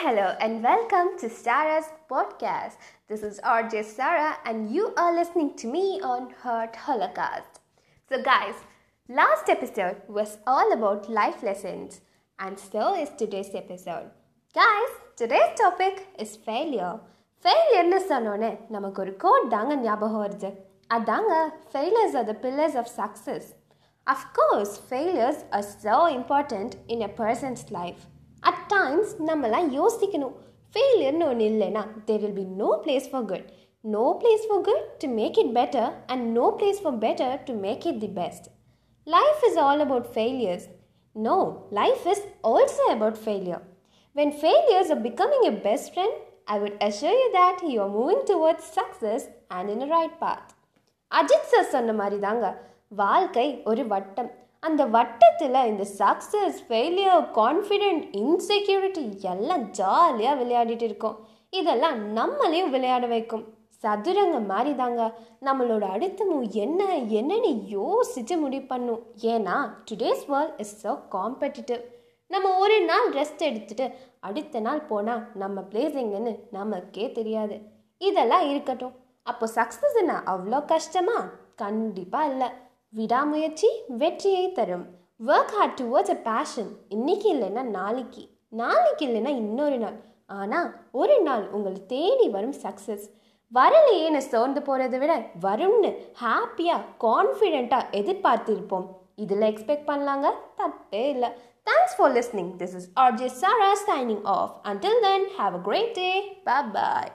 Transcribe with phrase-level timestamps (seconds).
[0.00, 2.76] hello, and welcome to Sarah's podcast.
[3.08, 7.60] This is RJ Sarah, and you are listening to me on Heart Holocaust.
[8.10, 8.54] So, guys,
[9.08, 12.00] last episode was all about life lessons,
[12.38, 14.10] and so is today's episode.
[14.56, 16.94] Guys, today's topic is failure.
[17.44, 20.48] ஃபெயிலியர்னு சொன்னோன்னே நமக்கு ஒரு code தாங்க ஞாபகம் வருது
[20.96, 21.32] அதாங்க
[21.72, 23.48] failures R the pillars of success
[24.06, 28.19] of course failures R so important in a persons life at
[28.70, 30.34] times நம்மலாம் யோசிக்கணும்
[30.74, 33.46] ஃபெயிலியர்னு ஒன்று இல்லைன்னா there will be no place for good
[33.84, 37.86] no place for good to make it better and no place for better to make
[37.86, 38.46] it the best
[39.06, 40.66] life is all about failures
[41.16, 41.38] no
[41.72, 43.64] life is also about failure
[44.16, 46.12] When failures are becoming a best friend,
[46.48, 50.46] I would assure you that you are moving towards success and in the right path.
[51.10, 52.46] Ajith sir சொன்ன மாதிரி தாங்க
[52.92, 54.30] வாழ்க்கை ஒரு வட்டம்
[54.67, 61.17] அந்த வட்டத்தில் இந்த success failure confident insecurity எல்லாம் ஜாலியாக விளையாடிட்டு இருக்கோம்.
[61.59, 63.45] இதெல்லாம் நம்மளையும் விளையாட வைக்கும்.
[63.83, 65.01] சதுரங்க மாதிரி தாங்க
[65.47, 66.81] நம்மளோட அடுத்த மூவ் என்ன
[67.19, 69.01] என்னன்னு யோசிச்சு முடிவு பண்ணும்.
[69.33, 69.55] ஏன்னா
[69.89, 71.81] today's world is a competitive
[72.27, 73.85] நம்ம ஒரு நாள் ரெஸ்ட் எடுத்துட்டு
[74.19, 77.55] அடுத்த நாள் போனால் நம்ம பிளேஸ் எங்கன்னு நமக்கே தெரியாது.
[77.97, 78.95] இதெல்லாம் இருக்கட்டும்.
[79.23, 81.17] அப்போ சக்ஸஸ் என்ன அவ்வளோ கஷ்டமா?
[81.55, 82.49] கண்டிப்பாக இல்லை.
[82.93, 84.85] விடாமுயற்சி வெற்றியை தரும்.
[85.27, 88.29] Work hard towards a passion இன்னைக்கு இல்லைன்னா நாளைக்கு.
[88.49, 89.97] நாளைக்கு இல்லைன்னா இன்னொரு நாள்.
[90.25, 93.05] ஆனால் ஒரு நாள் உங்களை தேடி வரும் சக்ஸஸ்
[93.53, 95.91] வரலையேன்னு சோர்ந்து போகிறத விட வரும்னு
[96.23, 98.87] ஹாப்பியாக கான்ஃபிடெண்ட்டாக எதிர்பார்த்திருப்போம்.
[99.15, 100.27] இதில் எக்ஸ்பெக்ட் பண்ணலாங்க?
[100.57, 101.29] தப்பே இல்லை.
[101.69, 106.11] Thanks for listening this is RJ Sara signing off until then have a great day
[106.43, 107.11] bye.